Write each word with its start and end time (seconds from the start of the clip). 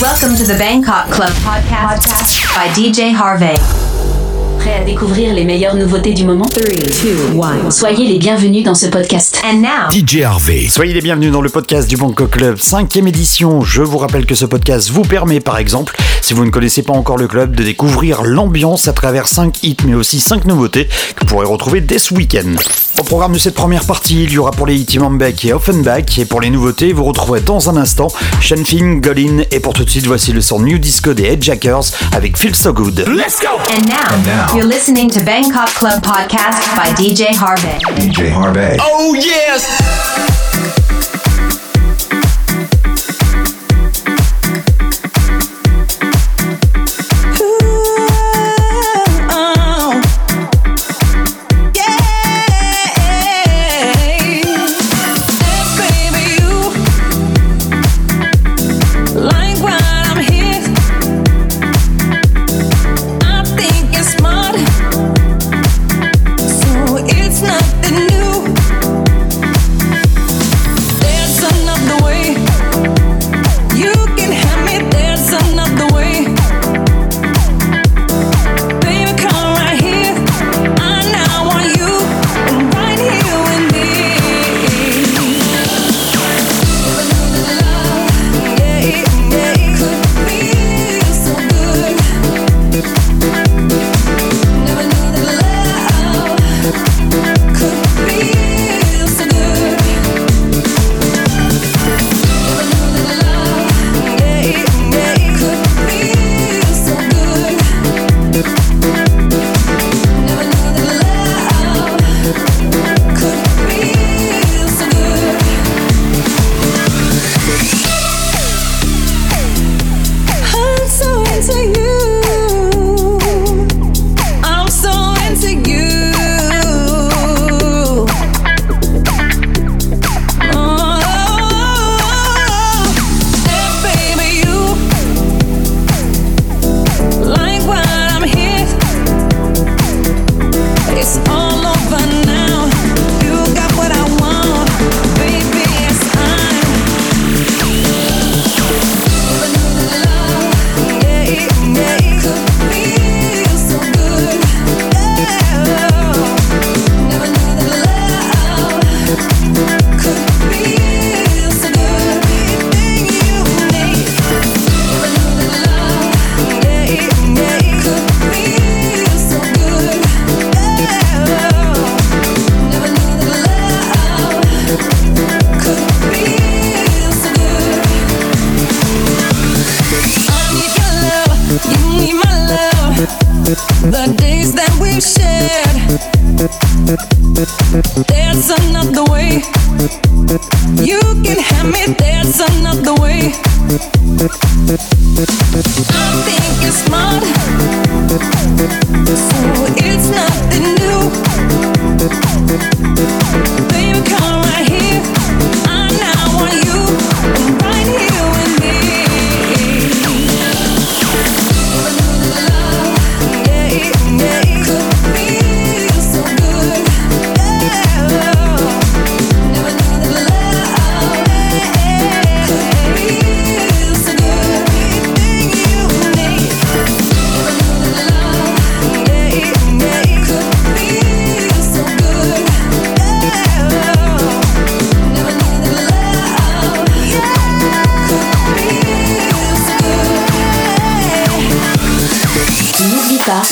Welcome 0.00 0.34
to 0.36 0.44
the 0.44 0.56
Bangkok 0.58 1.10
Club 1.10 1.30
podcast, 1.42 1.98
podcast 2.00 2.54
by 2.54 2.68
DJ 2.68 3.12
HAR-V. 3.12 3.79
Prêt 4.60 4.74
à 4.74 4.84
découvrir 4.84 5.32
les 5.32 5.46
meilleures 5.46 5.74
nouveautés 5.74 6.12
du 6.12 6.22
moment? 6.24 6.44
3, 6.44 6.62
2, 6.62 7.64
1. 7.66 7.70
Soyez 7.70 8.06
les 8.06 8.18
bienvenus 8.18 8.62
dans 8.62 8.74
ce 8.74 8.86
podcast. 8.86 9.40
And 9.42 9.62
now, 9.62 9.90
DJ 9.90 10.22
Harvey. 10.22 10.68
Soyez 10.68 10.92
les 10.92 11.00
bienvenus 11.00 11.32
dans 11.32 11.40
le 11.40 11.48
podcast 11.48 11.88
du 11.88 11.96
Bangkok 11.96 12.30
Club, 12.30 12.58
cinquième 12.58 13.08
édition. 13.08 13.62
Je 13.62 13.80
vous 13.80 13.96
rappelle 13.96 14.26
que 14.26 14.34
ce 14.34 14.44
podcast 14.44 14.90
vous 14.90 15.00
permet, 15.00 15.40
par 15.40 15.56
exemple, 15.56 15.96
si 16.20 16.34
vous 16.34 16.44
ne 16.44 16.50
connaissez 16.50 16.82
pas 16.82 16.92
encore 16.92 17.16
le 17.16 17.26
club, 17.26 17.56
de 17.56 17.64
découvrir 17.64 18.22
l'ambiance 18.22 18.86
à 18.86 18.92
travers 18.92 19.28
5 19.28 19.62
hits, 19.62 19.78
mais 19.86 19.94
aussi 19.94 20.20
5 20.20 20.44
nouveautés 20.44 20.86
que 21.16 21.20
vous 21.20 21.26
pourrez 21.26 21.46
retrouver 21.46 21.80
dès 21.80 21.98
ce 21.98 22.12
week-end. 22.12 22.54
Au 22.98 23.02
programme 23.02 23.32
de 23.32 23.38
cette 23.38 23.54
première 23.54 23.84
partie, 23.84 24.24
il 24.24 24.32
y 24.32 24.36
aura 24.36 24.50
pour 24.50 24.66
les 24.66 24.76
hits 24.76 24.94
Imambek 24.94 25.46
et 25.46 25.54
Offenbach, 25.54 26.18
et 26.18 26.26
pour 26.26 26.42
les 26.42 26.50
nouveautés, 26.50 26.92
vous 26.92 27.04
retrouverez 27.04 27.40
dans 27.40 27.70
un 27.70 27.78
instant 27.78 28.08
Shenfing, 28.42 29.00
Golin, 29.00 29.42
et 29.50 29.60
pour 29.60 29.72
tout 29.72 29.84
de 29.84 29.90
suite, 29.90 30.06
voici 30.06 30.32
le 30.32 30.42
son 30.42 30.60
New 30.60 30.78
Disco 30.78 31.14
des 31.14 31.24
Headjackers 31.24 31.84
avec 32.12 32.36
Feel 32.36 32.54
So 32.54 32.74
Good. 32.74 33.06
Let's 33.08 33.40
go! 33.40 33.48
and 33.70 34.26
now, 34.26 34.49
you're 34.54 34.64
listening 34.66 35.08
to 35.08 35.24
Bangkok 35.24 35.68
Club 35.68 36.02
podcast 36.02 36.74
by 36.76 36.88
DJ 36.96 37.26
HAR-V. 37.32 37.68
DJ 37.94 38.30
HAR-V. 38.30 38.78
Oh 38.80 39.14
yes! 39.14 39.64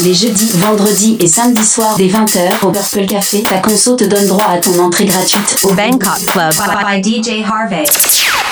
Les 0.03 0.15
jeudis, 0.15 0.53
vendredis 0.55 1.17
et 1.21 1.27
samedis 1.27 1.65
soirs 1.65 1.97
dès 1.97 2.07
20h 2.07 2.67
au 2.67 2.71
Purple 2.71 3.07
Café, 3.07 3.43
ta 3.43 3.59
conso 3.59 3.97
te 3.97 4.05
donne 4.05 4.27
droit 4.27 4.47
à 4.49 4.59
ton 4.59 4.79
entrée 4.79 5.07
gratuite 5.07 5.59
au 5.65 5.73
Bangkok 5.73 6.25
Club 6.27 6.53
by, 6.53 7.03
by 7.03 7.03
DJ 7.03 7.45
Harvey. 7.45 7.85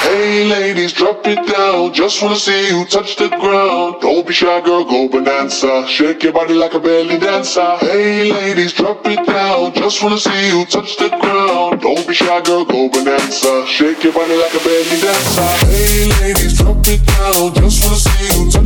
Hey 0.05 0.45
ladies, 0.49 0.93
drop 0.95 1.27
it 1.27 1.39
down. 1.49 1.93
Just 1.93 2.23
wanna 2.23 2.37
see 2.37 2.69
you 2.71 2.85
touch 2.85 3.17
the 3.17 3.29
ground. 3.29 3.97
Don't 4.01 4.27
be 4.27 4.33
shy, 4.33 4.61
girl, 4.61 4.85
go 4.85 5.09
bonanza. 5.09 5.85
Shake 5.89 6.23
your 6.23 6.33
body 6.33 6.55
like 6.55 6.75
a 6.75 6.81
belly 6.81 7.19
dancer. 7.19 7.77
Hey 7.81 8.31
ladies, 8.31 8.73
drop 8.73 9.05
it 9.07 9.27
down. 9.27 9.73
Just 9.75 10.03
wanna 10.03 10.19
see 10.19 10.49
you 10.49 10.65
touch 10.67 10.97
the 10.97 11.09
ground. 11.09 11.81
Don't 11.81 12.07
be 12.07 12.15
shy, 12.15 12.41
girl, 12.43 12.65
go 12.65 12.89
bonanza. 12.89 13.67
Shake 13.67 14.05
your 14.05 14.13
body 14.13 14.37
like 14.37 14.55
a 14.55 14.63
belly 14.63 15.01
dancer. 15.01 15.67
Hey 15.67 16.11
ladies, 16.21 16.59
drop 16.59 16.87
it 16.87 17.05
down. 17.07 17.55
Just 17.55 17.85
wanna 17.85 17.97
see 17.97 18.39
you 18.39 18.51
touch 18.51 18.66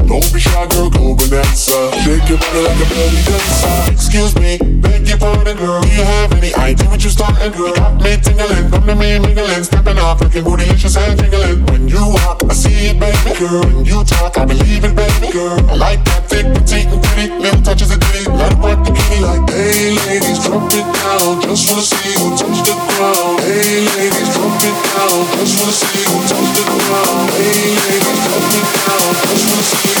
Don't 0.11 0.33
be 0.33 0.41
shy, 0.43 0.67
girl, 0.75 0.89
go 0.89 1.15
bonanza. 1.15 1.87
Shake 2.03 2.27
your 2.27 2.35
body 2.43 2.67
like 2.67 2.83
a 2.83 2.87
belly 2.91 3.23
dancer. 3.23 3.95
Excuse 3.95 4.35
me, 4.35 4.59
beg 4.83 5.07
your 5.07 5.17
pardon, 5.17 5.55
girl. 5.55 5.79
Do 5.79 5.87
you 5.87 6.03
have 6.03 6.33
any 6.33 6.53
idea 6.55 6.89
what 6.89 7.01
you're 7.01 7.15
starting, 7.15 7.49
girl? 7.55 7.71
Got 7.71 7.95
me 8.03 8.19
tingling, 8.19 8.67
come 8.67 8.85
to 8.91 8.95
me 8.95 9.19
mingling, 9.23 9.63
stepping 9.63 9.99
off, 9.99 10.19
looking 10.19 10.43
bootylicious 10.43 10.99
and 10.99 11.15
jingling. 11.15 11.63
When 11.71 11.87
you 11.87 12.11
walk, 12.11 12.43
I 12.43 12.51
see 12.51 12.91
it, 12.91 12.99
baby 12.99 13.39
girl. 13.39 13.63
When 13.63 13.85
you 13.85 14.03
talk, 14.03 14.37
I 14.37 14.43
believe 14.43 14.83
it, 14.83 14.93
baby 14.99 15.31
girl. 15.31 15.55
I 15.71 15.75
like 15.79 16.03
that 16.03 16.27
thick, 16.27 16.43
petite, 16.59 16.91
and 16.91 17.01
pretty, 17.15 17.31
little 17.39 17.61
touches 17.63 17.95
of 17.95 18.03
ditty. 18.03 18.27
Let 18.35 18.51
it 18.51 18.59
work 18.59 18.83
the 18.83 18.91
kitty 18.91 19.23
like, 19.23 19.47
hey 19.47 19.95
ladies, 19.95 20.43
drop 20.43 20.67
it 20.75 20.91
down, 20.91 21.39
just 21.39 21.71
wanna 21.71 21.87
see 21.87 22.19
you 22.19 22.35
touch 22.35 22.59
the 22.67 22.75
ground. 22.75 23.39
Hey 23.47 23.87
ladies, 23.95 24.27
drop 24.35 24.59
it 24.59 24.75
down. 24.75 25.23
Just 25.39 25.55
wanna 25.55 25.71
see 25.71 26.03
you 26.03 26.19
touch 26.27 26.51
the 26.51 26.63
ground. 26.67 27.31
Hey 27.39 27.79
ladies, 27.79 28.19
drop 28.27 28.43
it 28.59 28.67
down. 28.75 29.07
Just 29.23 29.47
wanna 29.47 29.63
see 29.63 30.00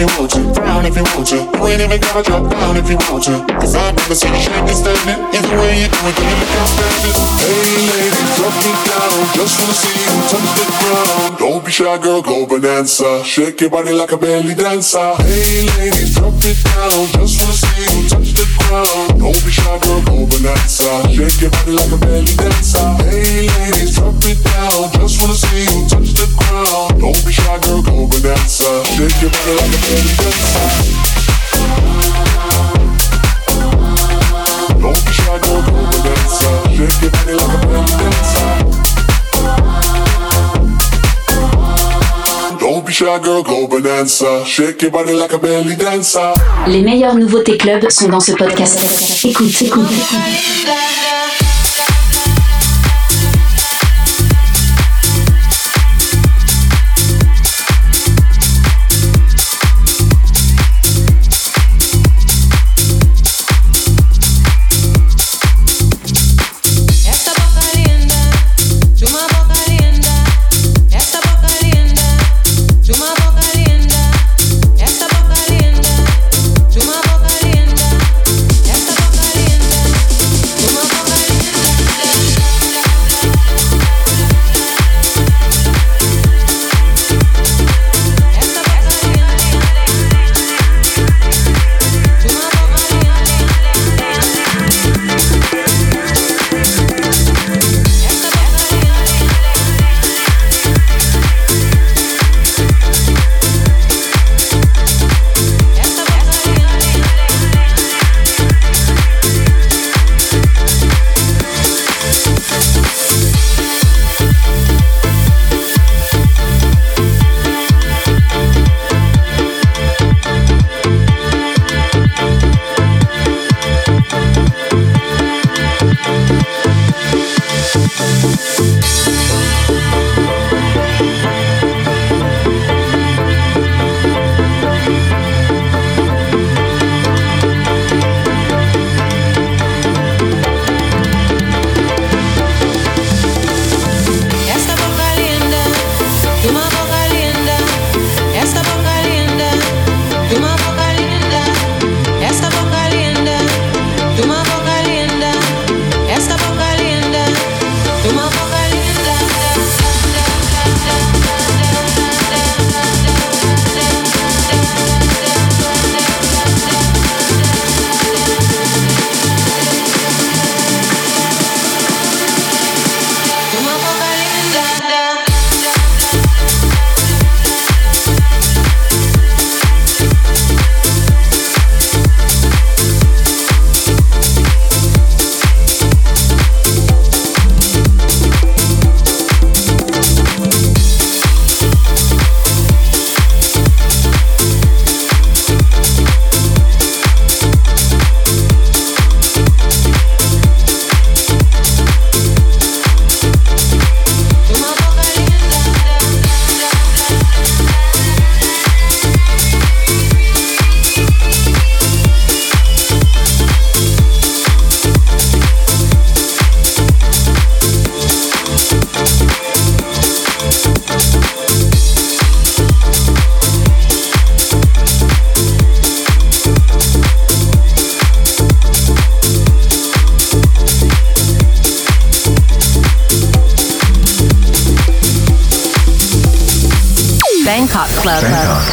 You 0.00 0.08
want 0.16 0.30
to, 0.32 0.40
down 0.56 0.86
if 0.86 0.96
you 0.96 1.04
want 1.12 1.28
to. 1.28 1.36
You 1.36 1.66
ain't 1.68 1.84
even 1.84 2.00
gotta 2.00 2.24
drop 2.24 2.48
down 2.48 2.76
if 2.80 2.88
you 2.88 2.96
want 3.12 3.24
to. 3.28 3.36
Cause 3.60 3.76
I've 3.76 3.92
never 3.92 4.14
seen 4.16 4.32
you 4.32 4.40
shaking 4.40 4.72
standing. 4.72 5.20
Either 5.28 5.56
way 5.60 5.84
you 5.84 5.88
do 5.92 6.00
it, 6.08 6.16
girl, 6.16 6.34
look 6.40 6.52
outstanding. 6.56 7.16
Hey 7.36 7.76
ladies, 7.84 8.30
drop 8.40 8.56
it 8.64 8.78
down. 8.88 9.16
Just 9.36 9.54
wanna 9.60 9.76
see 9.76 10.00
you 10.00 10.16
touch 10.32 10.50
the 10.56 10.64
ground. 10.80 11.36
Don't 11.36 11.64
be 11.64 11.70
shy, 11.70 11.98
girl, 12.00 12.22
go 12.22 12.46
bonanza. 12.46 13.22
Shake 13.24 13.60
your 13.60 13.70
body 13.70 13.92
like 13.92 14.12
a 14.12 14.16
belly 14.16 14.54
dancer. 14.54 15.12
Hey 15.20 15.68
ladies, 15.76 16.16
drop 16.16 16.32
it 16.48 16.56
down. 16.64 17.04
Just 17.20 17.36
wanna 17.36 17.60
see 17.60 17.84
you 17.84 18.08
touch 18.08 18.32
the 18.32 18.46
ground. 18.56 19.20
Don't 19.20 19.40
be 19.44 19.52
shy, 19.52 19.78
girl, 19.84 20.00
go 20.00 20.24
bonanza. 20.24 20.88
Shake 21.12 21.40
your 21.44 21.50
body 21.52 21.72
like 21.76 21.92
a 21.92 21.98
belly 22.00 22.34
dancer. 22.40 22.88
Hey 23.04 23.44
ladies, 23.52 24.00
drop 24.00 24.16
it 24.24 24.40
down. 24.48 24.88
Just 24.96 25.20
wanna 25.20 25.36
see 25.36 25.68
you 25.68 25.84
touch 25.92 26.16
the 26.16 26.24
ground. 26.40 26.69
Les 46.66 46.82
meilleures 46.82 47.14
nouveautés 47.14 47.56
club 47.56 47.88
sont 47.90 48.08
dans 48.08 48.20
ce 48.20 48.32
podcast. 48.32 49.24
Écoute, 49.24 49.62
écoute. 49.62 49.86
Esta 49.88 51.49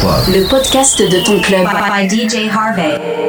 Le 0.04 0.48
podcast 0.48 1.02
de 1.02 1.24
ton 1.24 1.40
club. 1.40 1.66
By, 1.66 2.06
DJ 2.08 2.48
Harvey. 2.48 3.27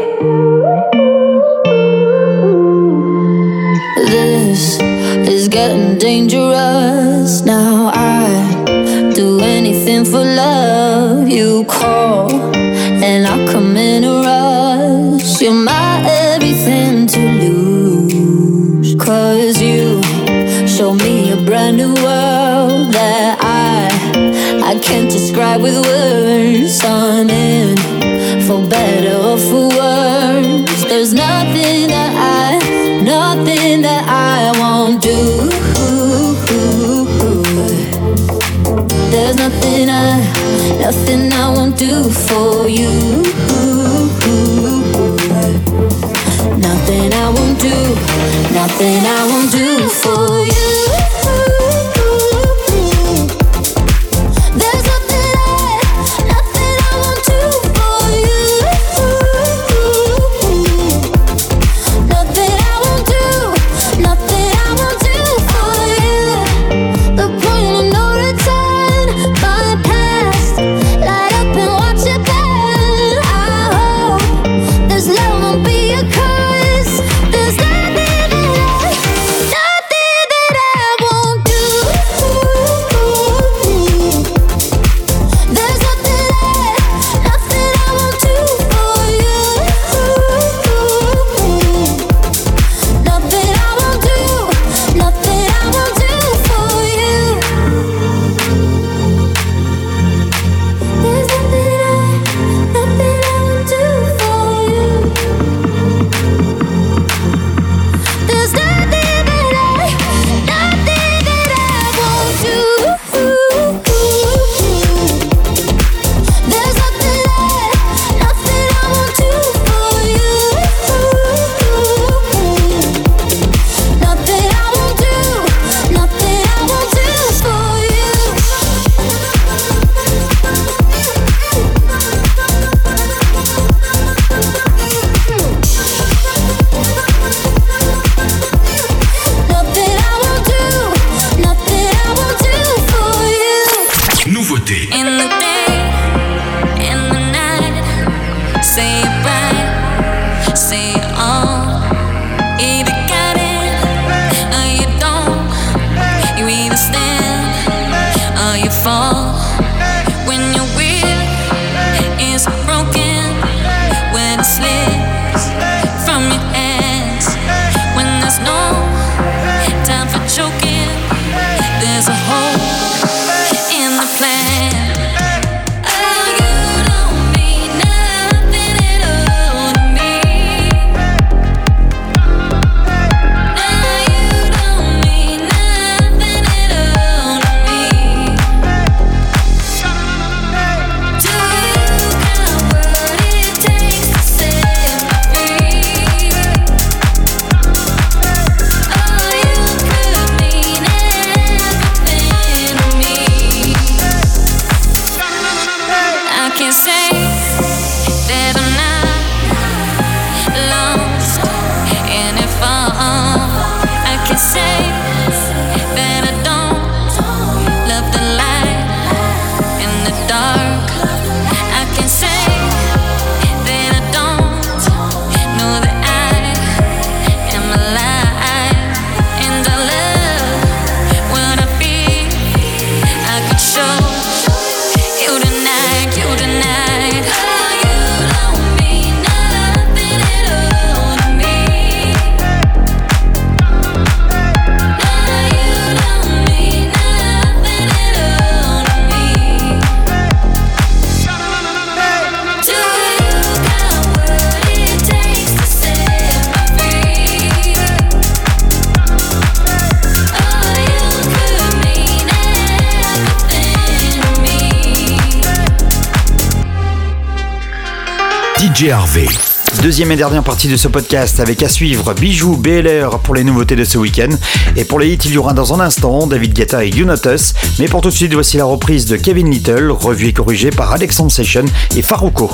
Deuxième 269.82 270.10
et 270.12 270.16
dernière 270.16 270.42
partie 270.42 270.70
de 270.70 270.78
ce 270.78 270.88
podcast 270.88 271.42
avec 271.42 271.62
à 271.64 271.68
suivre 271.68 272.14
Bijou 272.14 272.56
BLR 272.56 273.20
pour 273.20 273.36
les 273.36 273.44
nouveautés 273.44 273.76
de 273.76 273.84
ce 273.84 273.98
week-end. 273.98 274.30
Et 274.78 274.86
pour 274.86 275.00
les 275.00 275.12
hits, 275.12 275.20
il 275.26 275.34
y 275.34 275.38
aura 275.38 275.52
dans 275.52 275.74
un 275.74 275.82
instant 275.82 276.28
David 276.28 276.54
Guetta 276.54 276.86
et 276.86 276.90
You 276.90 277.06
Not 277.06 277.28
Us. 277.28 277.54
Mais 277.78 277.90
pour 277.90 278.00
tout 278.00 278.08
de 278.10 278.14
suite, 278.14 278.34
voici 278.34 278.56
la 278.56 278.64
reprise 278.64 279.06
de 279.06 279.18
Kevin 279.18 279.52
Little, 279.52 279.92
revue 279.92 280.28
et 280.28 280.34
corrigée 280.34 280.70
par 280.70 280.94
Alexandre 280.94 281.30
Session 281.30 281.66
et 281.98 282.02
Farouko. 282.02 282.50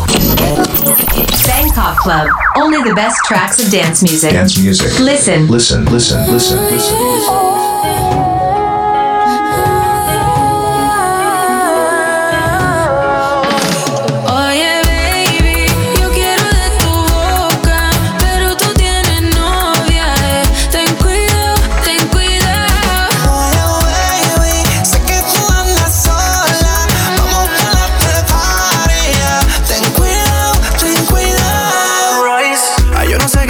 Bangkok 1.45 1.95
Club, 2.01 2.27
only 2.55 2.81
the 2.89 2.95
best 2.95 3.17
tracks 3.25 3.59
of 3.59 3.69
dance 3.69 4.01
music. 4.01 4.33
Dance 4.33 4.57
music. 4.57 4.99
Listen. 4.99 5.45
Listen, 5.51 5.85
listen, 5.85 6.25
listen, 6.31 6.57
listen. 6.71 6.97
listen. 6.97 7.44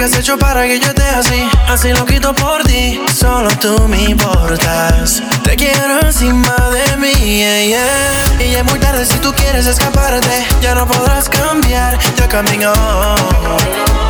has 0.06 0.18
hecho 0.18 0.38
para 0.38 0.64
que 0.66 0.78
yo 0.78 0.94
te 0.94 1.02
así? 1.02 1.48
Así 1.68 1.92
lo 1.92 2.04
quito 2.04 2.32
por 2.32 2.62
ti, 2.62 3.00
solo 3.12 3.48
tú 3.60 3.88
me 3.88 4.04
importas. 4.04 5.20
Te 5.42 5.56
quiero 5.56 6.00
encima 6.00 6.54
de 6.70 6.96
mí, 6.96 7.12
yeah, 7.12 7.64
yeah. 7.64 8.36
Y 8.38 8.52
ya 8.52 8.58
es 8.60 8.64
muy 8.66 8.78
tarde 8.78 9.04
si 9.04 9.18
tú 9.18 9.32
quieres 9.34 9.66
escaparte. 9.66 10.46
Ya 10.60 10.76
no 10.76 10.86
podrás 10.86 11.28
cambiar, 11.28 11.98
ya 12.16 12.28
camino. 12.28 12.72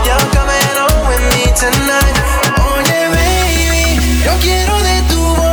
Ya 0.05 0.19
camino 0.37 0.85
with 1.09 1.23
me 1.33 1.45
tonight. 1.55 2.17
Oye, 2.75 3.09
baby, 3.17 4.23
yo 4.23 4.33
quiero 4.41 4.79
de 4.83 5.01
tu 5.09 5.21
voz 5.37 5.46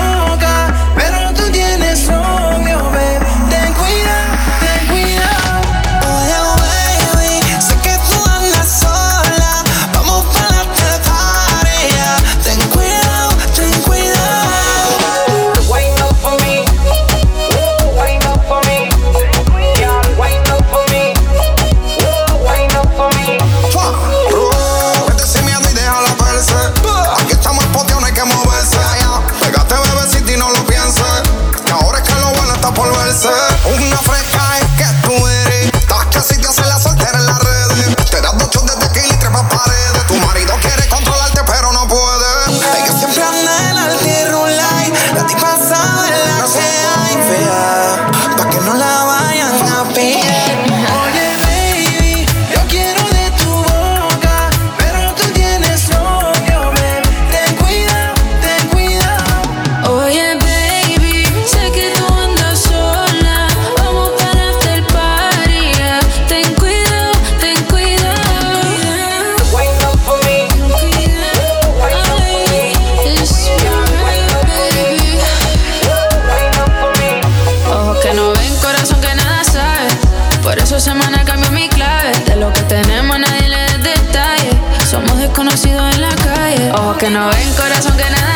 nada. 88.09 88.33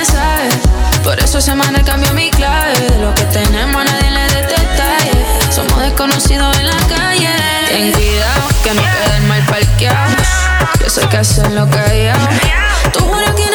Por 1.03 1.19
eso 1.19 1.39
semana 1.39 1.81
cambio 1.83 2.13
mi 2.13 2.29
clave. 2.31 2.73
De 2.73 2.99
lo 2.99 3.13
que 3.13 3.23
tenemos 3.25 3.83
nadie 3.85 4.11
le 4.11 4.27
dé 4.27 4.41
detalle. 4.41 5.25
Somos 5.49 5.79
desconocidos 5.81 6.57
en 6.59 6.67
la 6.67 6.77
calle. 6.87 7.29
Ten 7.69 7.91
cuidado 7.93 8.47
que 8.63 8.73
no 8.73 8.81
quede 8.81 9.17
el 9.17 9.23
mal 9.23 9.45
parqueados. 9.45 10.27
Yo 10.81 10.89
sé 10.89 11.07
que 11.07 11.17
hacen 11.17 11.55
lo 11.55 11.69
que 11.69 11.79
hay. 11.79 12.11
Tú 12.91 12.99
juras 12.99 13.31
que 13.35 13.46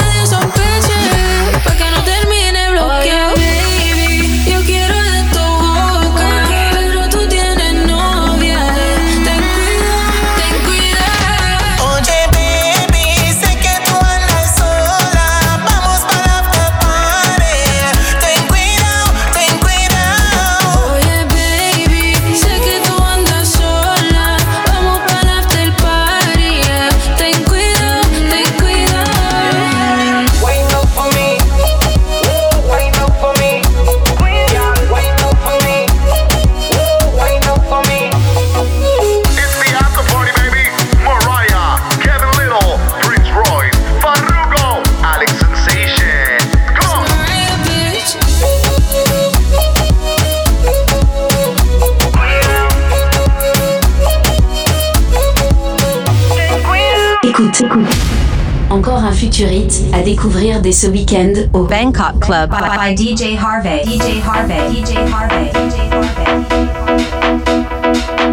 Futurite 59.23 59.85
à 59.93 60.03
découvrir 60.03 60.61
dès 60.61 60.73
ce 60.73 60.89
week-end 60.89 61.33
au 61.53 61.63
Bangkok 61.63 62.19
Club 62.23 62.51
by, 62.51 62.97
by 62.97 63.15
DJ 63.15 63.39
Harvey. 63.41 63.85
DJ 63.85 64.21
Harvey. 64.21 64.59
DJ 64.75 64.97
Harvey. 65.13 65.49
DJ 65.49 65.69
Harvey. 65.71 65.71
DJ 65.71 65.79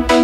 Harvey. 0.10 0.19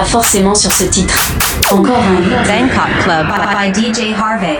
forcément 0.00 0.54
sur 0.54 0.72
ce 0.72 0.84
titre. 0.84 1.14
Encore 1.70 1.98
un 1.98 2.20
Bangkok 2.48 3.04
Club 3.04 3.26
by, 3.26 3.72
DJ 3.72 4.14
Harvey. 4.18 4.58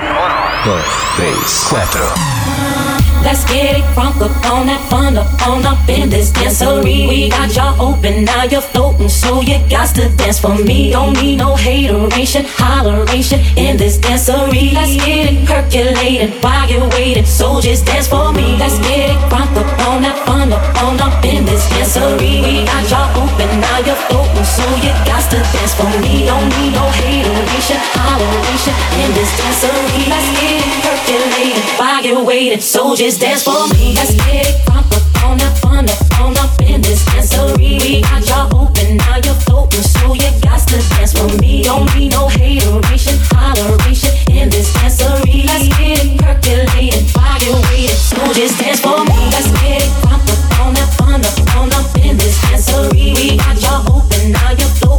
Let's 3.23 3.45
get 3.45 3.79
it 3.79 3.85
crunk 3.95 4.21
up 4.21 4.35
on 4.51 4.67
that 4.67 4.83
fun 4.91 5.17
up 5.17 5.31
on 5.47 5.65
up 5.65 5.89
in 5.89 6.11
this 6.11 6.33
dancery. 6.33 7.09
We 7.09 7.31
got 7.31 7.55
y'all 7.55 7.81
open, 7.81 8.25
now 8.25 8.45
you're 8.45 8.61
floating, 8.61 9.09
so 9.09 9.41
you 9.41 9.59
got 9.71 9.95
to 9.95 10.09
dance 10.17 10.41
for 10.41 10.57
me. 10.59 10.91
Don't 10.91 11.15
need 11.23 11.37
no 11.37 11.55
hateration, 11.55 12.45
holleration 12.45 13.41
in 13.57 13.77
this 13.77 13.99
dancery. 13.99 14.73
Let's 14.75 14.97
get 15.07 15.33
it 15.33 15.47
percolating 15.47 16.33
while 16.43 16.69
you're 16.69 16.89
waiting, 16.91 17.25
so 17.25 17.61
just 17.61 17.87
dance 17.87 18.09
for 18.09 18.33
me. 18.33 18.57
Let's 18.59 18.79
get 18.79 19.11
it 19.15 19.19
crunk 19.31 19.55
up 19.55 19.71
on 19.87 20.03
that 20.03 20.19
fun 20.27 20.53
up 20.53 20.63
on 20.83 21.01
up 21.01 21.25
in 21.25 21.45
this 21.45 21.63
dancery. 21.71 22.43
We 22.43 22.67
got 22.67 22.91
y'all 22.91 23.23
open, 23.23 23.49
now 23.61 23.79
you're 23.87 24.03
floating, 24.11 24.45
so 24.45 24.67
you 24.83 24.91
got 25.07 25.23
to 25.31 25.39
dance 25.55 25.75
for 25.79 25.89
me. 26.03 26.27
Don't 26.27 26.51
need 26.59 26.75
no 26.75 26.91
hateration, 26.91 27.79
holleration 27.95 28.75
in 28.99 29.11
this 29.15 29.31
dancery. 29.39 30.11
Let's 30.11 30.29
get 30.43 30.59
it 30.59 30.75
percolating 30.83 31.63
while 31.79 32.03
you're 32.03 32.25
waiting, 32.25 32.61
so 32.61 32.97
dance 33.19 33.43
for 33.43 33.67
me. 33.75 33.95
Let's 33.95 34.15
get 34.15 34.47
it 34.47 34.55
crunk 34.67 34.89
up 34.93 35.25
on 35.25 35.39
that 35.39 35.59
fun 35.59 35.89
up 35.89 36.21
on 36.21 36.37
up 36.39 36.61
in 36.63 36.81
this 36.81 37.05
dancery. 37.07 37.81
We 37.81 38.03
got 38.03 38.27
y'all 38.29 38.55
open, 38.55 38.97
now 38.97 39.17
you're 39.17 39.35
floating, 39.47 39.83
so 39.83 40.15
you 40.15 40.31
got 40.41 40.61
to 40.69 40.79
dance 40.95 41.13
for 41.13 41.29
me. 41.41 41.63
Don't 41.65 41.89
need 41.95 42.13
no 42.13 42.29
hateration, 42.29 43.17
holleration 43.35 44.15
in 44.31 44.51
this 44.51 44.73
dancery. 44.77 45.45
Let's 45.45 45.69
get 45.77 46.05
it 46.05 46.21
percolating 46.21 47.05
while 47.13 47.63
waiting, 47.69 47.97
so 47.97 48.21
just 48.33 48.59
dance 48.61 48.81
for 48.81 49.05
me. 49.05 49.19
Let's 49.35 49.51
get 49.61 49.83
it 49.83 49.91
crunk 50.05 50.27
up 50.31 50.61
on 50.61 50.75
that 50.75 50.91
fun 50.97 51.21
up 51.25 51.57
on 51.57 51.73
up 51.73 51.97
in 51.99 52.17
this 52.17 52.39
dancery. 52.47 53.15
We 53.17 53.37
got 53.37 53.61
y'all 53.61 53.83
open, 53.99 54.33
now 54.33 54.51
you're 54.53 54.75
floating, 54.79 54.92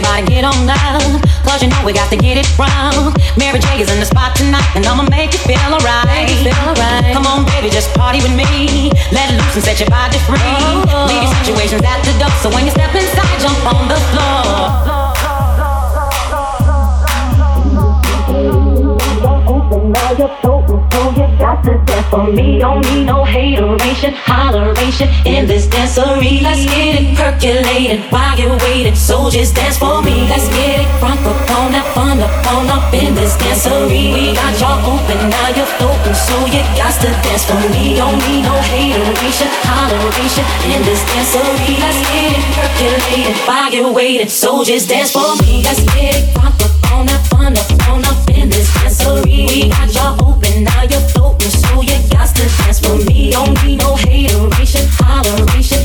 everybody, 0.00 0.24
get 0.32 0.44
on 0.44 0.66
down. 0.66 1.20
Cause 1.44 1.62
you 1.62 1.68
know 1.68 1.82
we 1.84 1.92
got 1.92 2.08
to 2.10 2.16
get 2.16 2.36
it 2.38 2.48
wrong. 2.56 3.12
Mary 3.36 3.58
J 3.58 3.80
is 3.80 3.90
in 3.90 4.00
the 4.00 4.06
spot 4.06 4.36
tonight, 4.36 4.64
and 4.74 4.86
I'ma 4.86 5.04
make 5.10 5.32
you 5.32 5.40
feel 5.44 5.60
alright. 5.60 6.28
Come 7.12 7.26
on, 7.26 7.44
baby, 7.44 7.68
just 7.70 7.92
party 7.94 8.20
with 8.22 8.32
me. 8.32 8.92
Let 9.12 9.32
loose 9.34 9.54
and 9.56 9.64
set 9.64 9.80
your 9.80 9.90
body 9.90 10.18
free. 10.24 10.38
Oh, 10.40 10.84
oh, 10.88 11.04
oh. 11.04 11.06
Leave 11.08 11.24
your 11.24 11.34
situations 11.42 11.82
at 11.84 12.00
the 12.04 12.14
door, 12.16 12.32
so 12.40 12.48
when 12.50 12.64
you 12.64 12.72
step 12.72 12.92
inside, 12.94 12.99
for 22.10 22.26
me. 22.26 22.58
Don't 22.58 22.82
need 22.90 23.04
no 23.06 23.24
hateration, 23.24 24.12
holleration 24.12 25.08
in 25.24 25.46
this 25.46 25.66
dancery. 25.66 26.42
Let's 26.42 26.66
get 26.66 27.00
it 27.00 27.16
percolating 27.16 28.02
while 28.10 28.36
you're 28.36 28.58
waiting, 28.58 28.96
so 28.96 29.30
just 29.30 29.54
dance 29.54 29.78
for 29.78 30.02
me. 30.02 30.26
Let's 30.28 30.48
get 30.50 30.82
it 30.82 30.88
crunk 30.98 31.22
up 31.24 31.38
on 31.56 31.72
that 31.72 31.86
fun 31.94 32.18
up 32.18 32.34
on 32.50 32.66
up 32.68 32.92
in 32.92 33.14
this 33.14 33.36
dancery. 33.38 34.12
We 34.12 34.34
got 34.34 34.58
y'all 34.58 34.82
open, 34.82 35.30
now 35.30 35.48
you're 35.54 35.70
floating, 35.78 36.18
so 36.18 36.36
you 36.50 36.60
got 36.74 36.92
to 37.00 37.08
dance 37.22 37.46
for 37.46 37.62
me. 37.70 37.94
Don't 37.96 38.18
need 38.26 38.42
no 38.42 38.58
hateration, 38.58 39.48
holleration 39.62 40.44
in 40.74 40.82
this 40.82 41.00
dancery. 41.06 41.78
Let's 41.78 42.00
get 42.10 42.34
it 42.34 42.44
percolating 42.58 43.38
while 43.46 43.72
you're 43.72 43.92
waiting, 43.92 44.28
so 44.28 44.64
just 44.64 44.88
dance 44.90 45.12
for 45.12 45.36
me. 45.46 45.62
Let's 45.62 45.80
get 45.94 46.18
it 46.18 46.34
crunk 46.34 46.58
up 46.58 46.92
on 46.92 47.06
that 47.06 47.22
fun 47.30 47.54
up 47.54 47.70
on 47.88 48.04
up 48.04 48.28
in 48.34 48.50
this 48.50 48.68
dancery. 48.74 49.46
We 49.46 49.70
got 49.70 49.94
y'all 49.94 50.18
open, 50.26 50.64
now 50.64 50.82
you're 50.82 51.06
floating, 51.14 51.49
dance 52.70 52.86
for 52.86 53.04
me. 53.06 53.32
Don't 53.32 53.62
need 53.64 53.78
no 53.78 53.96
hateration, 53.96 54.86
holleration 54.90 55.79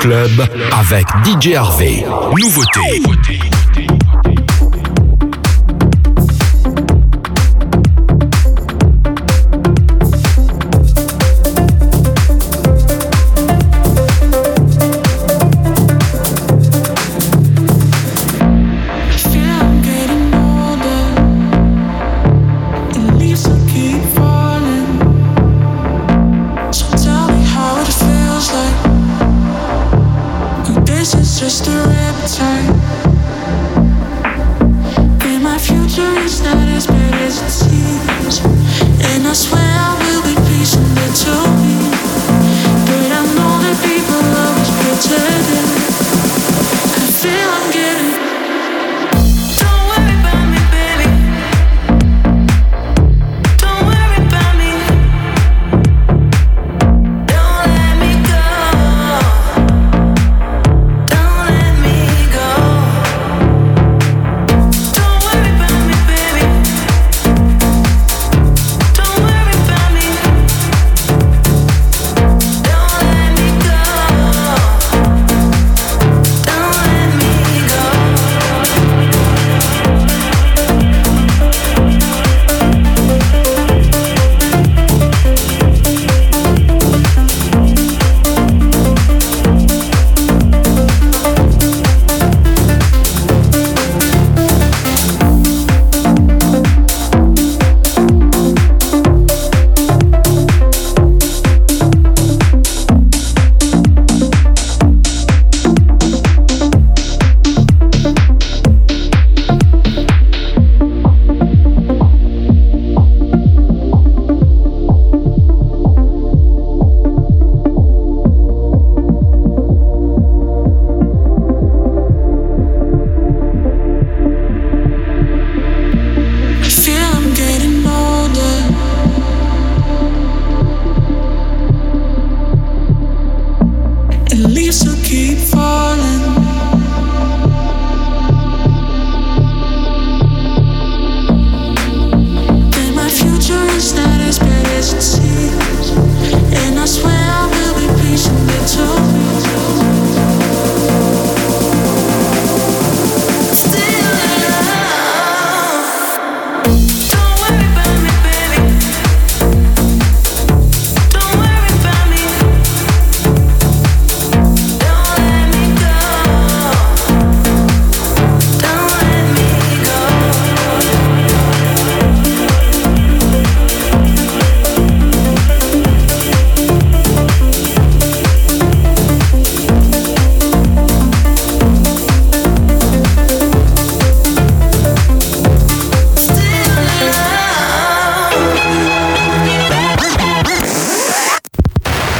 club 0.00 0.30
avec 0.78 1.06
DJ 1.24 1.54
Harvey. 1.56 2.04
Nouveauté. 2.40 3.59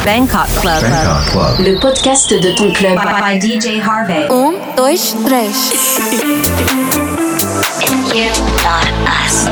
Bangkok 0.04 0.46
Club. 0.60 0.80
Bangkok 0.82 1.24
Club. 1.30 1.58
Le 1.58 1.78
podcast 1.78 2.30
de 2.30 2.52
ton 2.54 2.72
club. 2.72 2.96
By, 2.96 3.20
by 3.20 3.38
DJ 3.38 3.80
HAR-V. 3.80 4.28
Um, 4.30 4.56
dois, 4.76 5.14
três. 5.26 5.72
And 7.86 8.08
you, 8.14 8.30
not 8.64 8.88
us. 9.24 9.46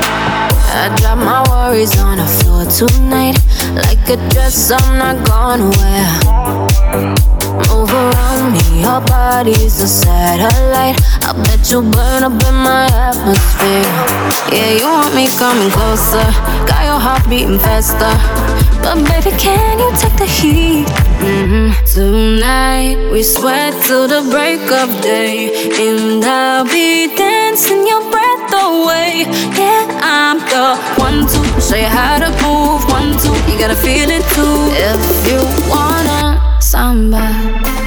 I 0.71 0.89
drop 0.97 1.17
my 1.17 1.43
worries 1.49 1.97
on 1.99 2.17
the 2.17 2.25
floor 2.25 2.65
tonight. 2.65 3.37
Like 3.75 4.09
a 4.09 4.17
dress 4.29 4.71
I'm 4.71 4.97
not 4.97 5.23
gonna 5.27 5.69
wear. 5.69 6.07
Move 7.69 7.91
around 7.93 8.53
me, 8.53 8.81
your 8.81 9.01
body's 9.01 9.79
a 9.81 9.87
satellite. 9.87 10.97
I 11.21 11.33
bet 11.43 11.69
you 11.71 11.81
burn 11.81 12.23
up 12.23 12.41
in 12.43 12.55
my 12.55 12.85
atmosphere. 12.91 13.85
Yeah, 14.51 14.71
you 14.79 14.85
want 14.85 15.13
me 15.13 15.27
coming 15.37 15.69
closer. 15.71 16.25
Got 16.65 16.85
your 16.85 16.99
heart 16.99 17.29
beating 17.29 17.59
faster. 17.59 18.58
But 18.83 18.97
baby, 19.07 19.35
can 19.37 19.79
you 19.79 19.89
take 19.97 20.15
the 20.17 20.25
heat? 20.25 20.87
hmm 21.21 21.71
Tonight 21.85 23.09
we 23.11 23.23
sweat 23.23 23.73
till 23.85 24.07
the 24.07 24.21
break 24.31 24.61
of 24.71 24.89
day, 25.01 25.51
and 25.85 26.23
I'll 26.23 26.65
be 26.65 27.13
dancing 27.15 27.85
your 27.85 28.03
breath 28.09 28.53
away. 28.53 29.25
Yeah, 29.59 29.85
I'm 30.01 30.39
the 30.53 30.65
one 31.01 31.27
to 31.33 31.39
show 31.61 31.75
you 31.75 31.91
how 31.99 32.19
to 32.23 32.29
move. 32.43 32.81
One, 32.89 33.11
two, 33.21 33.35
you 33.51 33.59
gotta 33.59 33.75
feel 33.75 34.09
it 34.09 34.23
too. 34.35 34.57
If 34.89 35.01
you 35.29 35.39
wanna 35.69 36.39
samba. 36.61 37.78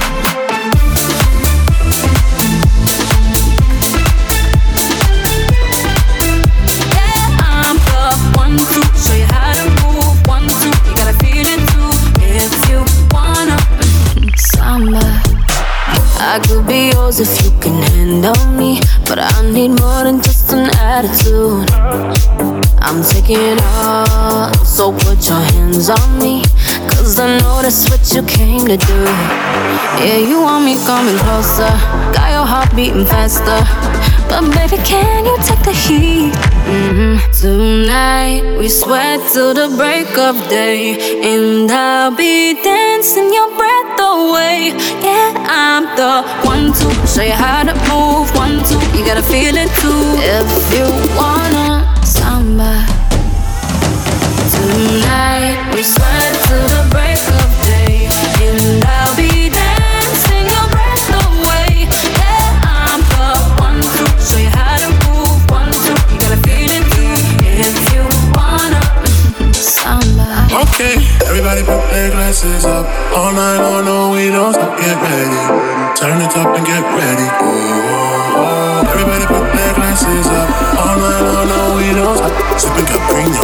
I 16.32 16.38
could 16.38 16.66
be 16.66 16.92
yours 16.94 17.20
if 17.20 17.44
you 17.44 17.50
can 17.60 17.82
handle 17.92 18.46
me, 18.56 18.80
but 19.04 19.18
I 19.18 19.50
need 19.52 19.68
more 19.68 20.02
than 20.02 20.22
just 20.22 20.50
an 20.54 20.70
attitude. 20.80 21.68
I'm 22.80 23.02
taking 23.04 23.36
it 23.36 23.60
all, 23.76 24.50
so 24.64 24.92
put 24.92 25.28
your 25.28 25.42
hands 25.52 25.90
on 25.90 26.18
me. 26.18 26.42
Cause 26.88 27.18
I 27.18 27.36
know 27.38 27.60
that's 27.60 27.90
what 27.90 28.00
you 28.14 28.22
came 28.22 28.64
to 28.64 28.78
do. 28.78 29.00
Yeah, 30.00 30.16
you 30.16 30.40
want 30.40 30.64
me 30.64 30.76
coming 30.86 31.18
closer, 31.18 31.68
got 32.16 32.32
your 32.32 32.46
heart 32.46 32.74
beating 32.74 33.04
faster. 33.04 33.60
But 34.30 34.40
baby, 34.56 34.82
can 34.88 35.26
you 35.26 35.36
take 35.44 35.62
the 35.68 35.76
heat? 35.76 36.32
hmm 36.64 37.20
Tonight 37.38 38.56
we 38.56 38.70
sweat 38.70 39.20
till 39.34 39.52
the 39.52 39.68
break 39.76 40.16
of 40.16 40.36
day, 40.48 40.96
and 41.20 41.70
I'll 41.70 42.16
be 42.16 42.54
dancing 42.54 43.30
your 43.34 43.54
breath 43.54 43.81
away. 44.02 44.74
Yeah, 45.00 45.30
I'm 45.46 45.84
the 45.96 46.12
one 46.44 46.72
to 46.72 46.86
show 47.06 47.22
you 47.22 47.32
how 47.32 47.62
to 47.62 47.74
move. 47.90 48.26
One, 48.34 48.58
two, 48.66 48.80
you 48.96 49.04
gotta 49.06 49.22
feel 49.22 49.56
it 49.56 49.70
too. 49.82 50.04
If 50.18 50.48
you 50.74 50.86
wanna 51.16 51.86
samba. 52.04 52.72
Tonight 54.52 55.72
we 55.74 55.82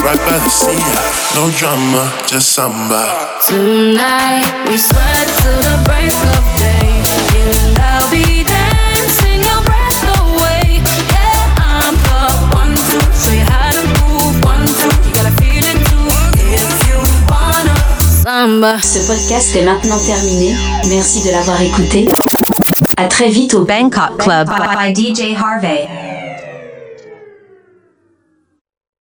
right 0.09 0.25
by 0.25 0.39
the 0.39 0.49
sea. 0.49 0.81
No 1.37 1.51
drama, 1.59 2.09
just 2.27 2.53
samba. 2.53 3.05
Tonight 3.47 4.49
we 4.69 4.77
sweat 4.79 5.29
till 5.41 5.59
the 5.69 5.77
break 5.85 6.17
of 6.33 6.45
day, 6.57 6.89
and 7.37 7.77
I'll 7.77 8.09
be 8.11 8.45
dancing 8.45 9.41
your 9.45 9.61
breath 9.69 10.01
away. 10.21 10.81
Yeah, 11.13 11.61
I'm 11.61 11.97
the 12.09 12.25
one 12.57 12.75
to 12.89 12.99
show 13.21 13.37
you 13.37 13.45
how 13.53 13.69
to 13.77 13.85
move. 14.01 14.35
One, 14.45 14.65
two, 14.81 14.93
you 15.05 15.13
gotta 15.13 15.35
feel 15.43 15.65
it 15.73 15.81
too. 15.91 16.09
If 16.57 16.73
you 16.89 16.99
wanna 17.29 17.77
samba. 18.25 18.81
Ce 18.81 19.01
podcast 19.07 19.57
est 19.57 19.65
maintenant 19.65 20.01
terminé. 20.07 20.57
Merci 20.89 21.23
de 21.23 21.31
l'avoir 21.33 21.61
écouté. 21.61 22.09
À 22.97 23.07
très 23.09 23.29
vite 23.29 23.55
au 23.55 23.65
Bangkok 23.65 24.17
Club. 24.19 24.49
By, 24.49 24.95
by 24.95 24.95
DJ 24.95 25.37
Harvey. 25.37 26.08